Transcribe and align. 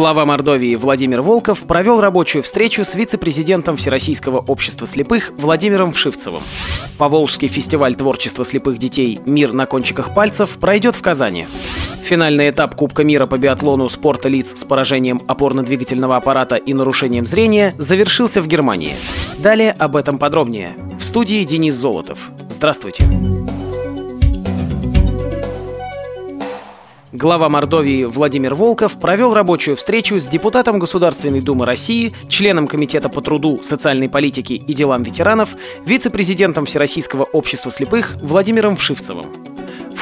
Глава 0.00 0.24
Мордовии 0.24 0.76
Владимир 0.76 1.20
Волков 1.20 1.64
провел 1.64 2.00
рабочую 2.00 2.42
встречу 2.42 2.86
с 2.86 2.94
вице-президентом 2.94 3.76
Всероссийского 3.76 4.38
общества 4.38 4.86
слепых 4.86 5.30
Владимиром 5.36 5.92
Вшивцевым. 5.92 6.40
Поволжский 6.96 7.48
фестиваль 7.48 7.94
творчества 7.94 8.46
слепых 8.46 8.78
детей 8.78 9.20
«Мир 9.26 9.52
на 9.52 9.66
кончиках 9.66 10.14
пальцев» 10.14 10.56
пройдет 10.58 10.96
в 10.96 11.02
Казани. 11.02 11.46
Финальный 12.02 12.48
этап 12.48 12.76
Кубка 12.76 13.04
мира 13.04 13.26
по 13.26 13.36
биатлону 13.36 13.90
спорта 13.90 14.30
лиц 14.30 14.58
с 14.58 14.64
поражением 14.64 15.18
опорно-двигательного 15.28 16.16
аппарата 16.16 16.56
и 16.56 16.72
нарушением 16.72 17.26
зрения 17.26 17.70
завершился 17.76 18.40
в 18.40 18.46
Германии. 18.46 18.94
Далее 19.36 19.72
об 19.72 19.96
этом 19.96 20.16
подробнее. 20.16 20.78
В 20.98 21.04
студии 21.04 21.44
Денис 21.44 21.74
Золотов. 21.74 22.20
Здравствуйте. 22.48 23.04
Глава 27.20 27.50
Мордовии 27.50 28.04
Владимир 28.04 28.54
Волков 28.54 28.98
провел 28.98 29.34
рабочую 29.34 29.76
встречу 29.76 30.18
с 30.18 30.26
депутатом 30.26 30.78
Государственной 30.78 31.42
Думы 31.42 31.66
России, 31.66 32.10
членом 32.30 32.66
Комитета 32.66 33.10
по 33.10 33.20
труду, 33.20 33.58
социальной 33.58 34.08
политике 34.08 34.54
и 34.54 34.72
делам 34.72 35.02
ветеранов, 35.02 35.50
вице-президентом 35.84 36.64
Всероссийского 36.64 37.24
общества 37.24 37.70
слепых 37.70 38.16
Владимиром 38.22 38.74
Вшивцевым. 38.74 39.49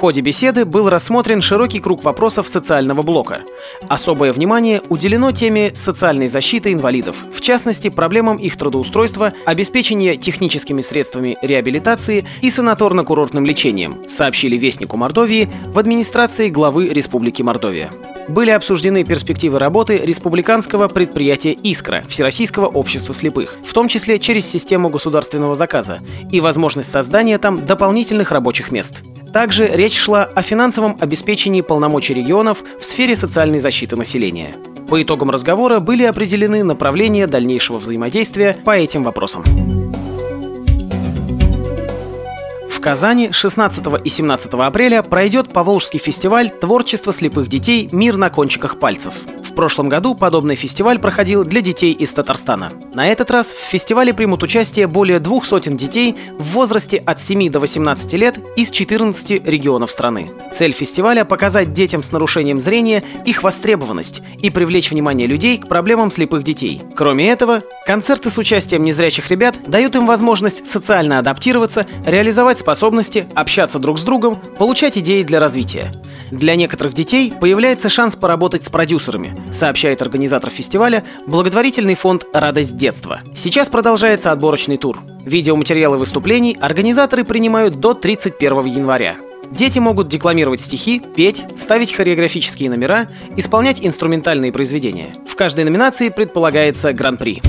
Ходе 0.00 0.22
беседы 0.22 0.64
был 0.64 0.88
рассмотрен 0.88 1.42
широкий 1.42 1.78
круг 1.78 2.04
вопросов 2.04 2.48
социального 2.48 3.02
блока. 3.02 3.42
Особое 3.86 4.32
внимание 4.32 4.80
уделено 4.88 5.30
теме 5.30 5.74
социальной 5.74 6.26
защиты 6.26 6.72
инвалидов, 6.72 7.16
в 7.34 7.42
частности, 7.42 7.90
проблемам 7.90 8.38
их 8.38 8.56
трудоустройства, 8.56 9.34
обеспечения 9.44 10.16
техническими 10.16 10.80
средствами 10.80 11.36
реабилитации 11.42 12.24
и 12.40 12.48
санаторно-курортным 12.48 13.44
лечением, 13.44 14.02
сообщили 14.08 14.56
Вестнику 14.56 14.96
Мордовии 14.96 15.50
в 15.66 15.78
администрации 15.78 16.48
главы 16.48 16.88
Республики 16.88 17.42
Мордовия 17.42 17.90
были 18.28 18.50
обсуждены 18.50 19.04
перспективы 19.04 19.58
работы 19.58 19.96
республиканского 19.96 20.88
предприятия 20.88 21.52
«Искра» 21.52 22.02
Всероссийского 22.08 22.66
общества 22.66 23.14
слепых, 23.14 23.54
в 23.54 23.72
том 23.72 23.88
числе 23.88 24.18
через 24.18 24.46
систему 24.46 24.88
государственного 24.88 25.56
заказа, 25.56 25.98
и 26.30 26.40
возможность 26.40 26.92
создания 26.92 27.38
там 27.38 27.64
дополнительных 27.64 28.30
рабочих 28.30 28.70
мест. 28.70 29.02
Также 29.32 29.68
речь 29.68 29.96
шла 29.96 30.24
о 30.24 30.42
финансовом 30.42 30.96
обеспечении 30.98 31.60
полномочий 31.60 32.14
регионов 32.14 32.64
в 32.80 32.84
сфере 32.84 33.14
социальной 33.14 33.60
защиты 33.60 33.96
населения. 33.96 34.56
По 34.88 35.00
итогам 35.00 35.30
разговора 35.30 35.78
были 35.78 36.02
определены 36.02 36.64
направления 36.64 37.28
дальнейшего 37.28 37.78
взаимодействия 37.78 38.56
по 38.64 38.76
этим 38.76 39.04
вопросам. 39.04 39.44
В 42.70 42.80
Казани 42.80 43.30
16 43.30 43.84
и 44.04 44.08
17 44.08 44.52
апреля 44.54 45.02
пройдет 45.02 45.52
Поволжский 45.52 46.00
фестиваль 46.00 46.50
творчества 46.50 47.12
слепых 47.12 47.46
детей 47.46 47.88
«Мир 47.92 48.16
на 48.16 48.30
кончиках 48.30 48.80
пальцев». 48.80 49.14
В 49.50 49.54
прошлом 49.60 49.88
году 49.88 50.14
подобный 50.14 50.54
фестиваль 50.54 51.00
проходил 51.00 51.44
для 51.44 51.60
детей 51.60 51.92
из 51.92 52.12
Татарстана. 52.12 52.70
На 52.94 53.04
этот 53.06 53.32
раз 53.32 53.52
в 53.52 53.58
фестивале 53.58 54.14
примут 54.14 54.44
участие 54.44 54.86
более 54.86 55.18
двух 55.18 55.44
сотен 55.44 55.76
детей 55.76 56.16
в 56.38 56.52
возрасте 56.52 56.98
от 56.98 57.20
7 57.20 57.50
до 57.50 57.58
18 57.58 58.12
лет 58.14 58.38
из 58.56 58.70
14 58.70 59.44
регионов 59.44 59.90
страны. 59.90 60.28
Цель 60.56 60.70
фестиваля– 60.72 61.24
показать 61.26 61.72
детям 61.72 62.00
с 62.00 62.12
нарушением 62.12 62.58
зрения 62.58 63.02
их 63.26 63.42
востребованность 63.42 64.22
и 64.40 64.50
привлечь 64.50 64.92
внимание 64.92 65.26
людей 65.26 65.58
к 65.58 65.66
проблемам 65.66 66.12
слепых 66.12 66.44
детей. 66.44 66.80
Кроме 66.94 67.28
этого, 67.28 67.60
концерты 67.84 68.30
с 68.30 68.38
участием 68.38 68.84
незрячих 68.84 69.30
ребят 69.30 69.56
дают 69.66 69.96
им 69.96 70.06
возможность 70.06 70.70
социально 70.70 71.18
адаптироваться, 71.18 71.86
реализовать 72.06 72.58
способности, 72.58 73.26
общаться 73.34 73.80
друг 73.80 73.98
с 73.98 74.04
другом, 74.04 74.34
получать 74.56 74.96
идеи 74.96 75.24
для 75.24 75.40
развития. 75.40 75.90
Для 76.30 76.54
некоторых 76.54 76.94
детей 76.94 77.32
появляется 77.40 77.88
шанс 77.88 78.14
поработать 78.14 78.64
с 78.64 78.68
продюсерами, 78.68 79.36
сообщает 79.52 80.02
организатор 80.02 80.50
фестиваля 80.50 81.04
благотворительный 81.26 81.94
фонд 81.94 82.24
«Радость 82.32 82.76
детства». 82.76 83.20
Сейчас 83.34 83.68
продолжается 83.68 84.32
отборочный 84.32 84.76
тур. 84.76 84.98
Видеоматериалы 85.24 85.98
выступлений 85.98 86.56
организаторы 86.60 87.24
принимают 87.24 87.76
до 87.76 87.94
31 87.94 88.64
января. 88.66 89.16
Дети 89.50 89.78
могут 89.78 90.08
декламировать 90.08 90.60
стихи, 90.60 91.02
петь, 91.16 91.44
ставить 91.56 91.92
хореографические 91.92 92.70
номера, 92.70 93.08
исполнять 93.36 93.84
инструментальные 93.84 94.52
произведения. 94.52 95.12
В 95.28 95.34
каждой 95.34 95.64
номинации 95.64 96.08
предполагается 96.08 96.92
гран-при. 96.92 97.42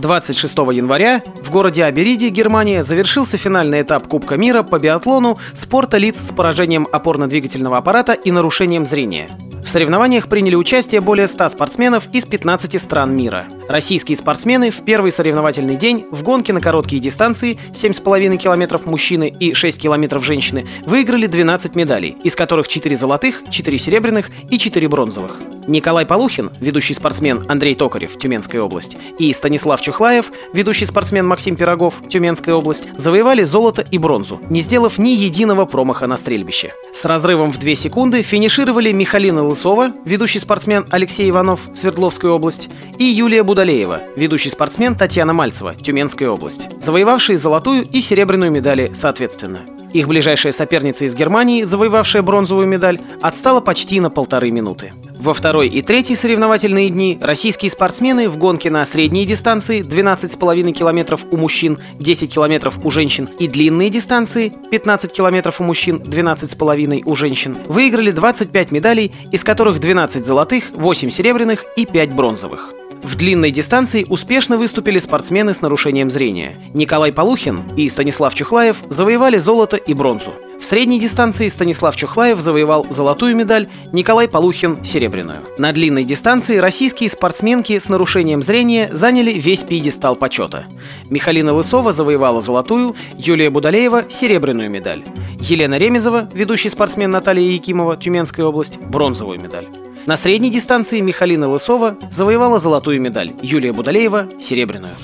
26 0.00 0.58
января 0.72 1.22
в 1.42 1.50
городе 1.50 1.84
Абериди, 1.84 2.26
Германия, 2.26 2.82
завершился 2.82 3.36
финальный 3.36 3.82
этап 3.82 4.06
Кубка 4.08 4.36
мира 4.36 4.62
по 4.62 4.78
биатлону 4.78 5.36
спорта 5.54 5.98
лиц 5.98 6.20
с 6.20 6.32
поражением 6.32 6.86
опорно-двигательного 6.90 7.78
аппарата 7.78 8.12
и 8.12 8.30
нарушением 8.30 8.86
зрения. 8.86 9.28
В 9.68 9.70
соревнованиях 9.70 10.30
приняли 10.30 10.54
участие 10.54 11.02
более 11.02 11.28
100 11.28 11.50
спортсменов 11.50 12.08
из 12.14 12.24
15 12.24 12.80
стран 12.80 13.14
мира. 13.14 13.44
Российские 13.68 14.16
спортсмены 14.16 14.70
в 14.70 14.82
первый 14.82 15.12
соревновательный 15.12 15.76
день 15.76 16.06
в 16.10 16.22
гонке 16.22 16.54
на 16.54 16.62
короткие 16.62 17.02
дистанции 17.02 17.58
7,5 17.74 18.38
километров 18.38 18.86
мужчины 18.86 19.30
и 19.38 19.52
6 19.52 19.78
километров 19.78 20.24
женщины 20.24 20.62
выиграли 20.86 21.26
12 21.26 21.76
медалей, 21.76 22.16
из 22.24 22.34
которых 22.34 22.66
4 22.66 22.96
золотых, 22.96 23.42
4 23.50 23.76
серебряных 23.76 24.30
и 24.48 24.58
4 24.58 24.88
бронзовых. 24.88 25.36
Николай 25.66 26.06
Полухин, 26.06 26.50
ведущий 26.60 26.94
спортсмен 26.94 27.44
Андрей 27.46 27.74
Токарев, 27.74 28.18
Тюменская 28.18 28.62
область, 28.62 28.96
и 29.18 29.30
Станислав 29.34 29.82
Чухлаев, 29.82 30.32
ведущий 30.54 30.86
спортсмен 30.86 31.28
Максим 31.28 31.56
Пирогов, 31.56 31.96
Тюменская 32.08 32.54
область, 32.54 32.88
завоевали 32.96 33.44
золото 33.44 33.84
и 33.90 33.98
бронзу, 33.98 34.40
не 34.48 34.62
сделав 34.62 34.96
ни 34.96 35.10
единого 35.10 35.66
промаха 35.66 36.06
на 36.06 36.16
стрельбище. 36.16 36.72
С 36.94 37.04
разрывом 37.04 37.52
в 37.52 37.58
2 37.58 37.74
секунды 37.74 38.22
финишировали 38.22 38.92
Михалина 38.92 39.44
Лысова, 39.58 39.92
ведущий 40.04 40.38
спортсмен 40.38 40.86
Алексей 40.90 41.28
Иванов, 41.28 41.58
Свердловская 41.74 42.30
область, 42.30 42.68
и 42.96 43.02
Юлия 43.02 43.42
Будалеева, 43.42 44.02
ведущий 44.14 44.50
спортсмен 44.50 44.94
Татьяна 44.94 45.32
Мальцева, 45.32 45.74
Тюменская 45.74 46.28
область, 46.28 46.68
завоевавшие 46.80 47.36
золотую 47.36 47.82
и 47.82 48.00
серебряную 48.00 48.52
медали 48.52 48.88
соответственно. 48.94 49.58
Их 49.92 50.06
ближайшая 50.06 50.52
соперница 50.52 51.04
из 51.04 51.14
Германии, 51.14 51.62
завоевавшая 51.62 52.22
бронзовую 52.22 52.66
медаль, 52.66 53.00
отстала 53.20 53.60
почти 53.60 54.00
на 54.00 54.10
полторы 54.10 54.50
минуты. 54.50 54.90
Во 55.18 55.34
второй 55.34 55.68
и 55.68 55.82
третий 55.82 56.14
соревновательные 56.14 56.90
дни 56.90 57.18
российские 57.20 57.70
спортсмены 57.70 58.28
в 58.28 58.36
гонке 58.36 58.70
на 58.70 58.84
средние 58.84 59.26
дистанции 59.26 59.80
12,5 59.80 60.72
километров 60.72 61.24
у 61.32 61.36
мужчин, 61.36 61.78
10 61.98 62.32
километров 62.32 62.84
у 62.84 62.90
женщин 62.90 63.28
и 63.38 63.48
длинные 63.48 63.90
дистанции 63.90 64.52
15 64.70 65.12
километров 65.12 65.60
у 65.60 65.64
мужчин, 65.64 65.96
12,5 65.96 67.02
у 67.04 67.14
женщин 67.16 67.56
выиграли 67.66 68.10
25 68.10 68.70
медалей, 68.72 69.12
из 69.32 69.42
которых 69.42 69.80
12 69.80 70.24
золотых, 70.24 70.70
8 70.74 71.10
серебряных 71.10 71.64
и 71.76 71.84
5 71.84 72.14
бронзовых. 72.14 72.77
В 73.08 73.16
длинной 73.16 73.50
дистанции 73.50 74.04
успешно 74.10 74.58
выступили 74.58 74.98
спортсмены 74.98 75.54
с 75.54 75.62
нарушением 75.62 76.10
зрения. 76.10 76.54
Николай 76.74 77.10
Полухин 77.10 77.62
и 77.74 77.88
Станислав 77.88 78.34
Чухлаев 78.34 78.76
завоевали 78.90 79.38
золото 79.38 79.76
и 79.76 79.94
бронзу. 79.94 80.34
В 80.60 80.64
средней 80.64 81.00
дистанции 81.00 81.48
Станислав 81.48 81.96
Чухлаев 81.96 82.38
завоевал 82.38 82.84
золотую 82.90 83.34
медаль, 83.34 83.66
Николай 83.92 84.28
Полухин– 84.28 84.76
серебряную. 84.84 85.38
На 85.56 85.72
длинной 85.72 86.04
дистанции 86.04 86.58
российские 86.58 87.08
спортсменки 87.08 87.78
с 87.78 87.88
нарушением 87.88 88.42
зрения 88.42 88.90
заняли 88.92 89.32
весь 89.32 89.62
пьедестал 89.62 90.14
почета. 90.14 90.66
Михалина 91.08 91.54
Лысова 91.54 91.92
завоевала 91.92 92.42
золотую, 92.42 92.94
Юлия 93.16 93.48
Будалеева– 93.48 94.04
серебряную 94.10 94.68
медаль. 94.68 95.02
Елена 95.40 95.76
Ремезова, 95.76 96.28
ведущий 96.34 96.68
спортсмен 96.68 97.10
Наталья 97.10 97.50
Якимова, 97.50 97.96
Тюменская 97.96 98.44
область– 98.44 98.76
бронзовую 98.90 99.40
медаль. 99.40 99.64
На 100.08 100.16
средней 100.16 100.48
дистанции 100.48 101.00
Михалина 101.00 101.50
Лысова 101.50 101.98
завоевала 102.10 102.58
золотую 102.58 102.98
медаль, 102.98 103.30
Юлия 103.42 103.74
Будалеева– 103.74 104.26
серебряную. 104.40 104.94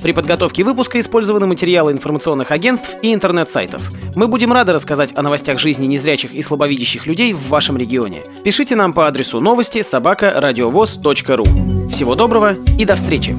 При 0.00 0.12
подготовке 0.12 0.62
выпуска 0.62 1.00
использованы 1.00 1.46
материалы 1.46 1.90
информационных 1.90 2.52
агентств 2.52 2.94
и 3.02 3.12
интернет-сайтов. 3.12 3.82
Мы 4.14 4.28
будем 4.28 4.52
рады 4.52 4.72
рассказать 4.72 5.10
о 5.16 5.22
новостях 5.22 5.58
жизни 5.58 5.86
незрячих 5.86 6.34
и 6.34 6.40
слабовидящих 6.40 7.04
людей 7.08 7.32
в 7.32 7.48
вашем 7.48 7.76
регионе. 7.76 8.22
Пишите 8.44 8.76
нам 8.76 8.92
по 8.92 9.08
адресу 9.08 9.40
новости 9.40 9.82
собака 9.82 10.32
ру. 10.40 11.44
Всего 11.90 12.14
доброго 12.14 12.52
и 12.78 12.84
до 12.84 12.94
встречи! 12.94 13.36